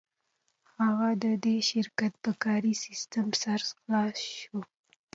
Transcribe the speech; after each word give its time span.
هغه 0.77 1.09
د 1.23 1.25
دې 1.43 1.57
شرکت 1.69 2.13
پر 2.23 2.33
کاري 2.43 2.73
سیسټم 2.85 3.27
سر 3.41 3.59
خلاص 3.71 4.17
شو 4.39 4.57